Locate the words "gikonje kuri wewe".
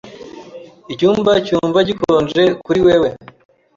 1.87-3.09